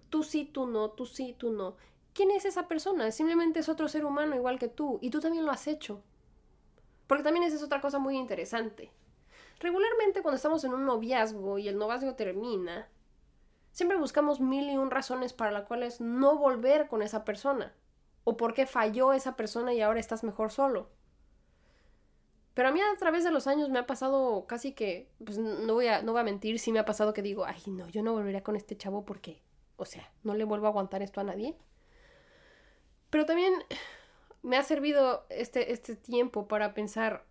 [0.09, 1.77] tú sí, tú no, tú sí, tú no.
[2.15, 3.11] ¿Quién es esa persona?
[3.11, 6.01] Simplemente es otro ser humano igual que tú y tú también lo has hecho.
[7.07, 8.91] Porque también esa es otra cosa muy interesante.
[9.61, 12.89] Regularmente cuando estamos en un noviazgo y el noviazgo termina,
[13.73, 17.75] siempre buscamos mil y un razones para las cuales no volver con esa persona.
[18.25, 20.89] O por qué falló esa persona y ahora estás mejor solo.
[22.55, 25.75] Pero a mí a través de los años me ha pasado casi que, pues no
[25.75, 28.03] voy a, no voy a mentir, sí me ha pasado que digo, ay no, yo
[28.03, 29.43] no volvería con este chavo porque,
[29.77, 31.57] o sea, no le vuelvo a aguantar esto a nadie.
[33.11, 33.55] Pero también
[34.45, 37.25] me ha servido este, este tiempo para pensar,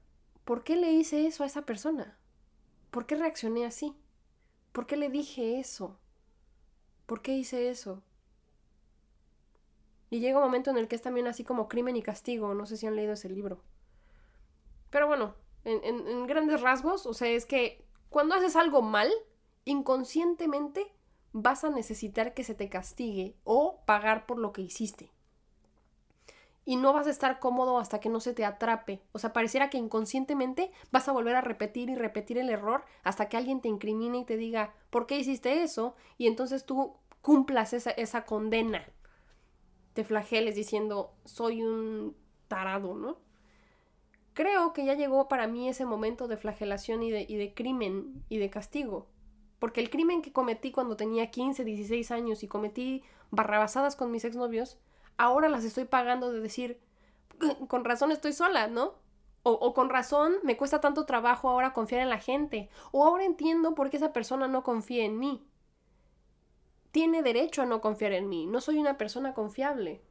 [0.43, 2.17] ¿por qué le hice eso a esa persona?
[2.89, 3.95] ¿Por qué reaccioné así?
[4.71, 5.99] ¿Por qué le dije eso?
[7.05, 8.01] ¿Por qué hice eso?
[10.09, 12.65] Y llega un momento en el que es también así como crimen y castigo, no
[12.65, 13.61] sé si han leído ese libro.
[14.89, 19.11] Pero bueno, en, en grandes rasgos, o sea, es que cuando haces algo mal,
[19.65, 20.91] inconscientemente
[21.31, 25.12] vas a necesitar que se te castigue o pagar por lo que hiciste
[26.65, 29.01] y no vas a estar cómodo hasta que no se te atrape.
[29.11, 33.27] O sea, pareciera que inconscientemente vas a volver a repetir y repetir el error hasta
[33.27, 35.95] que alguien te incrimine y te diga, ¿por qué hiciste eso?
[36.17, 38.85] Y entonces tú cumplas esa, esa condena.
[39.93, 42.15] Te flageles diciendo, soy un
[42.47, 43.17] tarado, ¿no?
[44.33, 48.23] Creo que ya llegó para mí ese momento de flagelación y de, y de crimen
[48.29, 49.07] y de castigo.
[49.59, 54.25] Porque el crimen que cometí cuando tenía 15, 16 años y cometí barrabasadas con mis
[54.25, 54.79] exnovios,
[55.17, 56.79] ahora las estoy pagando de decir,
[57.67, 58.95] con razón estoy sola, ¿no?
[59.45, 62.69] O, con razón me cuesta tanto trabajo ahora confiar en la gente.
[62.93, 65.45] O ahora entiendo por qué esa persona no confía en mí.
[66.91, 68.45] Tiene derecho a no confiar en mí.
[68.45, 70.01] No soy una persona confiable.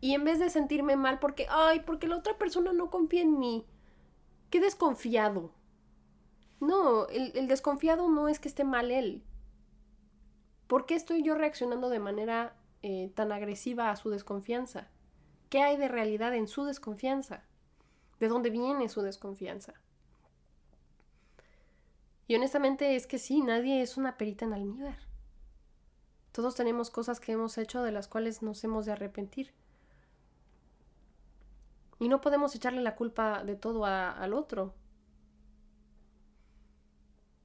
[0.00, 3.36] Y en vez de sentirme mal porque, ay, porque la otra persona no confía en
[3.36, 3.66] mí,
[4.50, 5.50] qué desconfiado.
[6.60, 9.24] No, el, el desconfiado no es que esté mal él.
[10.68, 14.88] ¿Por qué estoy yo reaccionando de manera eh, tan agresiva a su desconfianza?
[15.48, 17.44] ¿Qué hay de realidad en su desconfianza?
[18.18, 19.74] ¿De dónde viene su desconfianza?
[22.28, 24.98] Y honestamente es que sí, nadie es una perita en almíbar.
[26.32, 29.54] Todos tenemos cosas que hemos hecho de las cuales nos hemos de arrepentir.
[31.98, 34.74] Y no podemos echarle la culpa de todo al otro.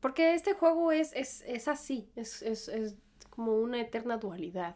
[0.01, 2.97] Porque este juego es, es, es así, es, es
[3.29, 4.75] como una eterna dualidad.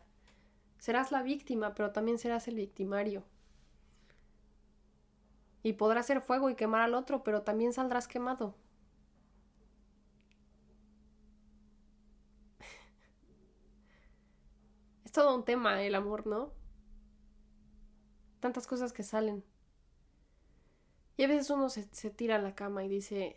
[0.85, 3.23] Serás la víctima, pero también serás el victimario.
[5.63, 8.53] Y podrás hacer fuego y quemar al otro, pero también saldrás quemado.
[15.05, 16.51] Es todo un tema el amor, ¿no?
[18.39, 19.43] Tantas cosas que salen.
[21.17, 23.35] Y a veces uno se, se tira a la cama y dice,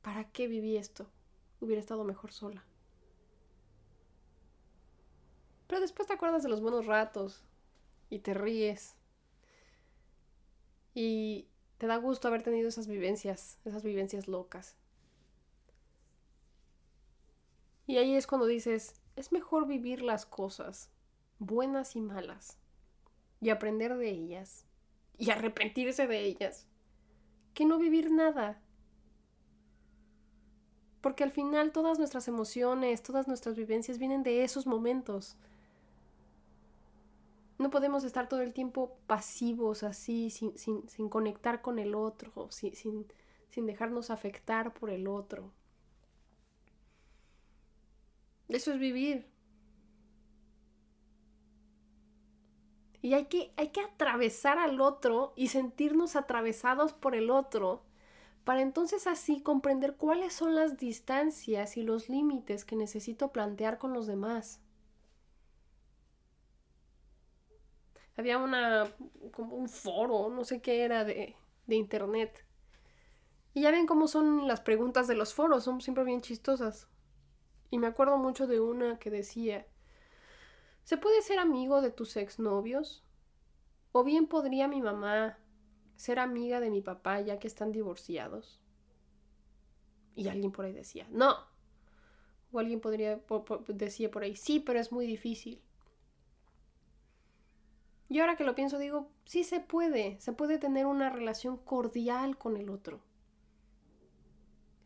[0.00, 1.08] ¿para qué viví esto?
[1.60, 2.64] Hubiera estado mejor sola.
[5.66, 7.42] Pero después te acuerdas de los buenos ratos
[8.10, 8.94] y te ríes.
[10.94, 11.48] Y
[11.78, 14.76] te da gusto haber tenido esas vivencias, esas vivencias locas.
[17.86, 20.90] Y ahí es cuando dices, es mejor vivir las cosas,
[21.38, 22.56] buenas y malas,
[23.40, 24.64] y aprender de ellas,
[25.18, 26.66] y arrepentirse de ellas,
[27.52, 28.60] que no vivir nada.
[31.00, 35.36] Porque al final todas nuestras emociones, todas nuestras vivencias vienen de esos momentos,
[37.64, 43.06] no podemos estar todo el tiempo pasivos así, sin, sin, conectar con el otro, sin,
[43.48, 45.50] sin dejarnos afectar por el otro.
[48.50, 49.26] Eso es vivir.
[53.00, 57.82] Y hay que, hay que atravesar al otro y sentirnos atravesados por el otro
[58.44, 63.94] para entonces así comprender cuáles son las distancias y los límites que necesito plantear con
[63.94, 64.60] los demás.
[68.16, 68.92] Había una,
[69.32, 72.44] como un foro, no sé qué era de, de internet.
[73.52, 76.88] Y ya ven cómo son las preguntas de los foros, son siempre bien chistosas.
[77.70, 79.66] Y me acuerdo mucho de una que decía,
[80.84, 83.04] ¿se puede ser amigo de tus exnovios?
[83.92, 85.38] ¿O bien podría mi mamá
[85.96, 88.60] ser amiga de mi papá ya que están divorciados?
[90.16, 91.36] Y alguien por ahí decía, no.
[92.52, 93.20] O alguien podría
[93.68, 95.60] decía por ahí, sí, pero es muy difícil.
[98.08, 102.36] Y ahora que lo pienso digo, sí se puede, se puede tener una relación cordial
[102.36, 103.00] con el otro.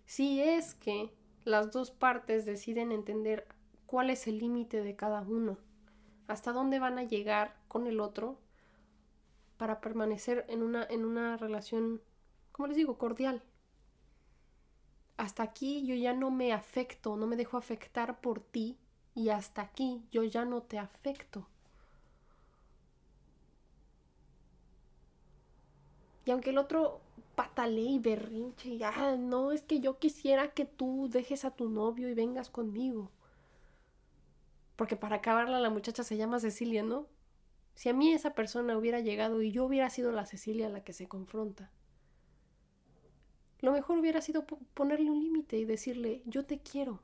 [0.07, 1.13] Si es que
[1.45, 3.47] las dos partes deciden entender
[3.87, 5.59] cuál es el límite de cada uno,
[6.29, 8.39] hasta dónde van a llegar con el otro
[9.57, 12.01] para permanecer en una, en una relación,
[12.53, 13.43] como les digo, cordial.
[15.17, 18.79] Hasta aquí yo ya no me afecto, no me dejo afectar por ti
[19.15, 21.49] y hasta aquí yo ya no te afecto.
[26.29, 27.01] Y aunque el otro
[27.37, 31.71] patalee y berrinche, y, ah, no, es que yo quisiera que tú dejes a tu
[31.71, 33.11] novio y vengas conmigo.
[34.77, 37.07] Porque para acabarla la muchacha se llama Cecilia, ¿no?
[37.77, 40.93] Si a mí esa persona hubiera llegado y yo hubiera sido la Cecilia la que
[40.93, 41.71] se confronta,
[43.63, 47.01] lo mejor hubiera sido ponerle un límite y decirle, yo te quiero.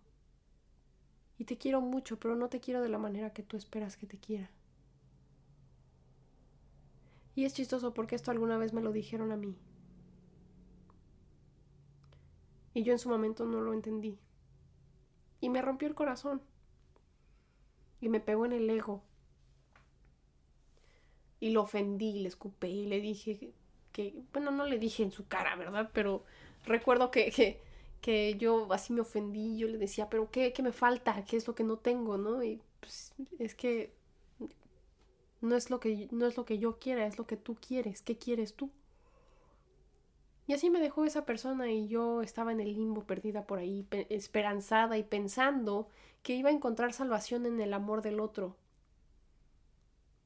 [1.38, 4.06] Y te quiero mucho, pero no te quiero de la manera que tú esperas que
[4.06, 4.50] te quiera.
[7.34, 9.56] Y es chistoso porque esto alguna vez me lo dijeron a mí.
[12.74, 14.18] Y yo en su momento no lo entendí.
[15.40, 16.42] Y me rompió el corazón.
[18.00, 19.02] Y me pegó en el ego.
[21.40, 23.52] Y lo ofendí, le escupé y le dije
[23.92, 25.90] que, bueno, no le dije en su cara, ¿verdad?
[25.92, 26.24] Pero
[26.64, 27.60] recuerdo que, que,
[28.00, 31.24] que yo así me ofendí, yo le decía, pero qué, ¿qué me falta?
[31.24, 32.16] ¿Qué es lo que no tengo?
[32.16, 32.42] ¿No?
[32.42, 33.92] Y pues es que
[35.44, 38.02] no es lo que no es lo que yo quiera, es lo que tú quieres.
[38.02, 38.70] ¿Qué quieres tú?
[40.46, 43.86] Y así me dejó esa persona y yo estaba en el limbo perdida por ahí,
[44.10, 45.88] esperanzada y pensando
[46.22, 48.56] que iba a encontrar salvación en el amor del otro.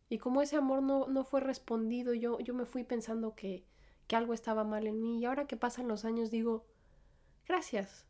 [0.08, 3.64] Y como ese amor no, no fue respondido, yo, yo me fui pensando que,
[4.06, 5.20] que algo estaba mal en mí.
[5.20, 6.64] Y ahora que pasan los años digo,
[7.46, 8.04] gracias.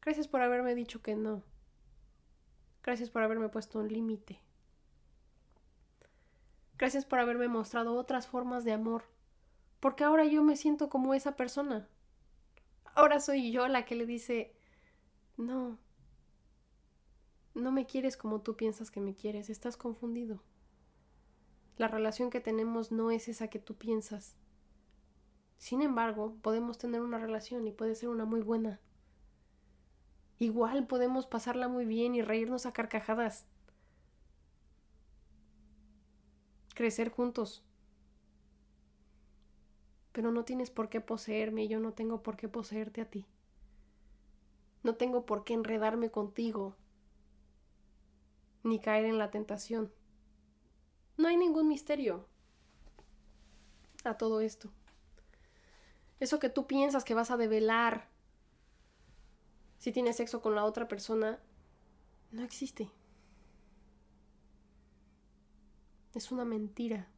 [0.00, 1.42] Gracias por haberme dicho que no.
[2.82, 4.40] Gracias por haberme puesto un límite.
[6.82, 9.04] Gracias por haberme mostrado otras formas de amor,
[9.78, 11.88] porque ahora yo me siento como esa persona.
[12.96, 14.52] Ahora soy yo la que le dice,
[15.36, 15.78] no,
[17.54, 20.42] no me quieres como tú piensas que me quieres, estás confundido.
[21.76, 24.34] La relación que tenemos no es esa que tú piensas.
[25.58, 28.80] Sin embargo, podemos tener una relación y puede ser una muy buena.
[30.40, 33.46] Igual podemos pasarla muy bien y reírnos a carcajadas.
[36.82, 37.62] Crecer juntos.
[40.10, 43.24] Pero no tienes por qué poseerme y yo no tengo por qué poseerte a ti.
[44.82, 46.74] No tengo por qué enredarme contigo,
[48.64, 49.92] ni caer en la tentación.
[51.16, 52.26] No hay ningún misterio
[54.02, 54.72] a todo esto.
[56.18, 58.08] Eso que tú piensas que vas a develar
[59.78, 61.38] si tienes sexo con la otra persona,
[62.32, 62.90] no existe.
[66.14, 67.08] Es una mentira.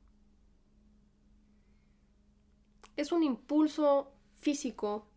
[2.96, 5.08] Es un impulso físico,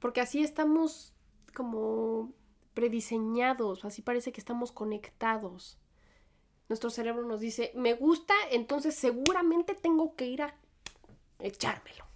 [0.00, 1.12] porque así estamos
[1.54, 2.32] como
[2.74, 5.78] prediseñados, así parece que estamos conectados.
[6.68, 10.56] Nuestro cerebro nos dice, me gusta, entonces seguramente tengo que ir a
[11.38, 12.06] echármelo.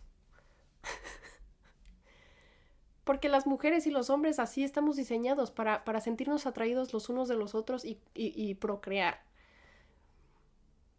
[3.05, 7.37] Porque las mujeres y los hombres así estamos diseñados para, sentirnos atraídos los unos de
[7.37, 9.28] los otros y procrear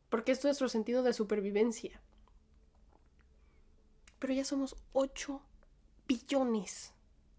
[0.10, 2.02] porque es nuestro sentido de supervivencia.
[4.20, 5.42] Pero ya somos 8
[6.08, 6.94] billones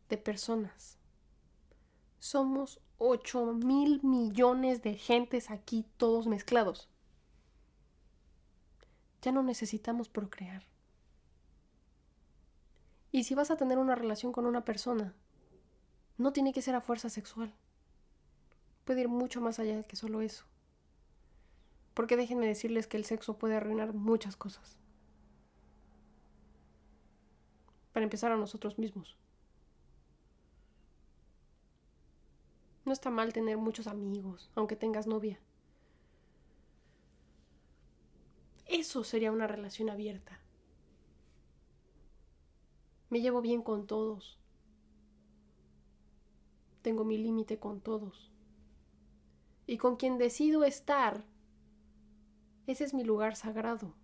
[0.09, 0.99] de personas.
[2.19, 6.89] Somos 8 mil millones de gentes aquí, todos mezclados.
[9.23, 10.67] Ya no necesitamos procrear.
[13.13, 15.15] Y si vas a tener una relación con una persona,
[16.17, 17.53] no tiene que ser a fuerza sexual.
[18.85, 20.45] Puede ir mucho más allá que solo eso.
[21.95, 24.79] Porque déjenme decirles que el sexo puede arruinar muchas cosas.
[27.93, 29.17] Para empezar a nosotros mismos.
[32.85, 35.39] No está mal tener muchos amigos, aunque tengas novia.
[38.67, 40.41] Eso sería una relación abierta.
[43.11, 44.39] Me llevo bien con todos.
[46.83, 48.31] Tengo mi límite con todos.
[49.67, 51.25] Y con quien decido estar
[52.71, 53.95] ese es mi lugar sagrado.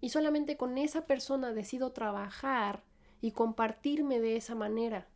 [0.00, 2.84] Y solamente con esa persona decido trabajar
[3.20, 5.08] y compartirme de esa manera.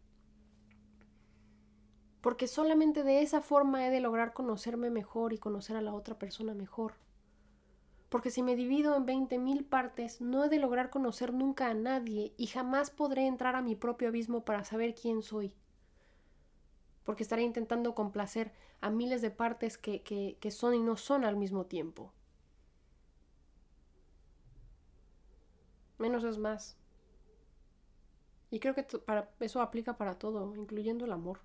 [2.20, 6.18] Porque solamente de esa forma he de lograr conocerme mejor y conocer a la otra
[6.18, 6.94] persona mejor.
[8.08, 11.74] Porque si me divido en veinte mil partes, no he de lograr conocer nunca a
[11.74, 15.54] nadie y jamás podré entrar a mi propio abismo para saber quién soy.
[17.04, 18.52] porque estaré intentando complacer
[18.82, 22.12] a miles de partes que, que son y no son al mismo tiempo.
[25.98, 26.76] Menos es más.
[28.50, 31.40] Y creo que para eso aplica para todo, incluyendo el amor.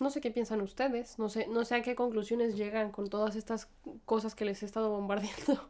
[0.00, 3.36] No sé qué piensan ustedes, no sé, no sé a qué conclusiones llegan con todas
[3.36, 3.68] estas
[4.06, 5.68] cosas que les he estado bombardeando.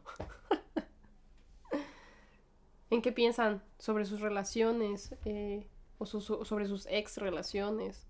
[2.89, 8.07] ¿En qué piensan sobre sus relaciones eh, o sobre sus ex relaciones?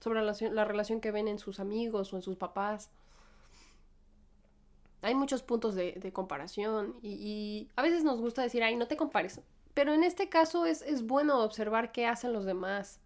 [0.00, 2.90] Sobre la relación, que ven en sus amigos o en sus papás.
[5.04, 9.40] Hay muchos puntos de, comparación y, a veces nos gusta decir, ay, no te compares.
[9.74, 13.00] Pero en este caso es, es bueno observar qué hacen los demás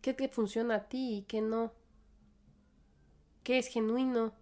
[0.00, 1.72] qué te funciona a ti y qué no,
[3.42, 4.32] qué es genuino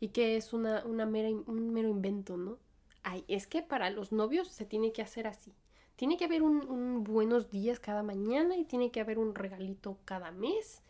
[0.00, 2.58] y qué es una, una mera, un mero invento, ¿no?
[3.02, 5.54] Ay, es que para los novios se tiene que hacer así.
[5.96, 10.32] Tiene que haber un, buenos días cada mañana y tiene que haber un regalito cada
[10.32, 10.82] mes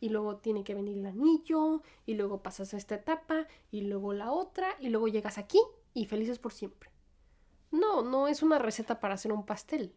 [0.00, 4.12] y luego tiene que venir el anillo y luego pasas a esta etapa y luego
[4.12, 5.60] la otra y luego llegas aquí
[5.94, 6.90] y felices por siempre.
[7.70, 9.94] No, no es una receta para hacer un pastel.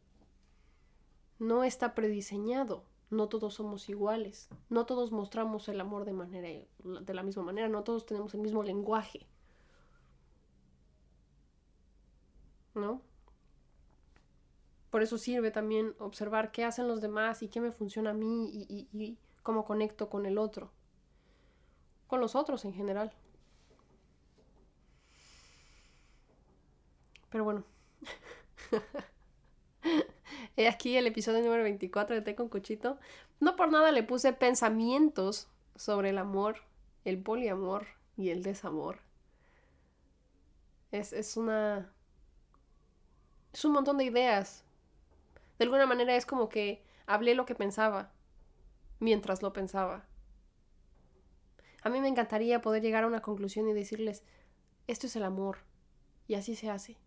[1.40, 2.84] No está prediseñado
[3.14, 6.50] no todos somos iguales, no todos mostramos el amor de manera
[6.84, 9.28] de la misma manera, no todos tenemos el mismo lenguaje.
[12.76, 13.02] ¿No?
[14.90, 18.50] Por eso sirve también observar qué hacen los demás y qué me funciona a mí
[18.52, 20.72] y, cómo conecto con el otro.
[22.08, 23.14] Con los otros en general.
[27.30, 27.64] Pero bueno.
[30.56, 32.98] He aquí el episodio número 24 de Té con Cuchito.
[33.40, 36.58] No por nada le puse pensamientos sobre el amor,
[37.04, 39.00] el poliamor y el desamor.
[40.92, 41.92] Es, es una...
[43.52, 44.64] Es un montón de ideas.
[45.58, 48.12] De alguna manera es como que hablé lo que pensaba
[49.04, 50.06] mientras lo pensaba.
[51.84, 54.24] A mí me encantaría poder llegar a una conclusión y decirles,
[54.88, 55.58] esto es el amor,
[56.28, 56.98] y así se hace.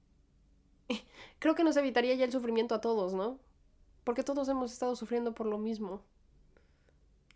[1.38, 3.40] creo que nos evitaría ya el sufrimiento a todos, ¿no?
[4.04, 6.02] Porque todos hemos estado sufriendo por lo mismo.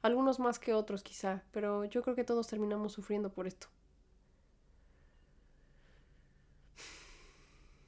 [0.02, 3.68] Algunos más que otros quizá, pero yo creo que todos terminamos sufriendo por esto.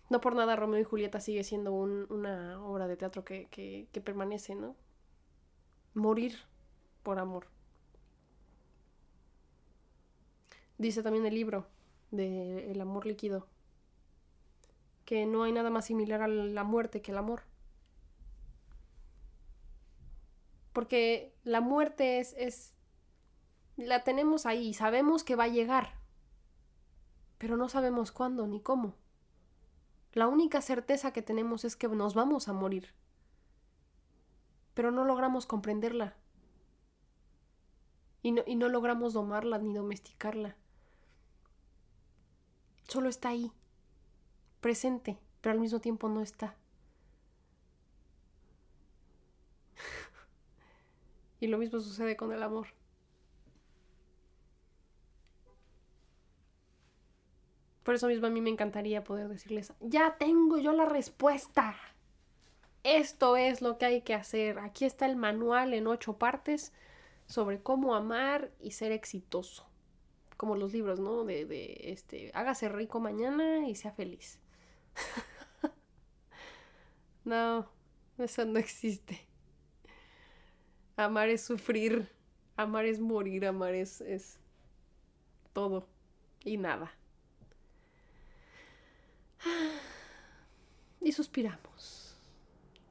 [0.08, 4.54] No por nada Romeo y Julieta sigue siendo una obra de teatro que, que permanece,
[4.54, 4.74] ¿no?
[5.94, 6.38] Morir
[7.02, 7.46] por amor.
[10.78, 11.66] Dice también el libro
[12.10, 13.46] de El amor líquido
[15.04, 17.42] que no hay nada más similar a la muerte que el amor.
[20.72, 22.72] Porque la muerte es, es,
[23.76, 25.94] la tenemos ahí, sabemos que va a llegar,
[27.38, 28.94] pero no sabemos cuándo ni cómo.
[30.14, 32.94] La única certeza que tenemos es que nos vamos a morir,
[34.74, 36.16] pero no logramos comprenderla.
[38.22, 40.56] Y no, y no logramos domarla ni domesticarla.
[42.88, 43.52] Solo está ahí
[44.60, 46.54] presente, pero al mismo tiempo no está.
[51.40, 52.68] y lo mismo sucede con el amor.
[57.82, 61.74] Por eso mismo a mí me encantaría poder decirles, ya tengo yo la respuesta.
[62.84, 64.58] Esto es lo que hay que hacer.
[64.58, 66.72] Aquí está el manual en ocho partes
[67.26, 69.66] sobre cómo amar y ser exitoso.
[70.36, 71.24] Como los libros, ¿no?
[71.24, 74.40] De, de este, hágase rico mañana y sea feliz.
[77.24, 77.68] no,
[78.18, 79.26] eso no existe.
[80.96, 82.08] Amar es sufrir,
[82.56, 84.38] amar es morir, amar es, es
[85.52, 85.86] todo
[86.44, 86.92] y nada.
[91.00, 92.16] Y suspiramos.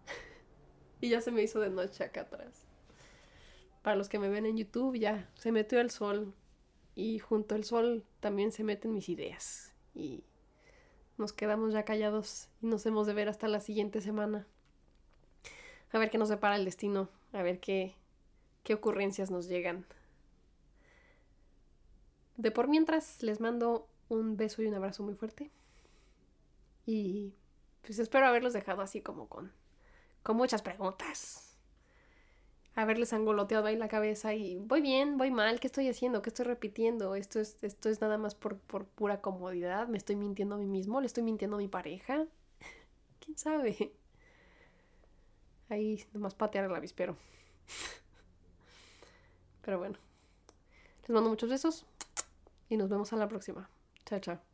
[1.01, 2.67] Y ya se me hizo de noche acá atrás.
[3.81, 6.33] Para los que me ven en YouTube, ya se metió el sol.
[6.95, 9.73] Y junto al sol también se meten mis ideas.
[9.95, 10.23] Y
[11.17, 14.45] nos quedamos ya callados y nos hemos de ver hasta la siguiente semana.
[15.91, 17.95] A ver qué nos depara el destino, a ver qué,
[18.63, 19.85] qué ocurrencias nos llegan.
[22.37, 25.51] De por mientras, les mando un beso y un abrazo muy fuerte.
[26.85, 27.33] Y
[27.81, 29.51] pues espero haberlos dejado así como con,
[30.23, 31.50] con muchas preguntas
[32.75, 36.21] haberles angoloteado ahí la cabeza y voy bien, voy mal, ¿qué estoy haciendo?
[36.21, 37.15] ¿Qué estoy repitiendo?
[37.15, 40.67] Esto es, esto es nada más por, por pura comodidad, me estoy mintiendo a mí
[40.67, 42.25] mismo, le estoy mintiendo a mi pareja.
[43.19, 43.93] ¿Quién sabe?
[45.69, 47.17] Ahí nomás patear el avispero.
[49.61, 49.97] Pero bueno.
[51.01, 51.85] Les mando muchos besos
[52.69, 53.69] y nos vemos a la próxima.
[54.05, 54.50] Chao, chao.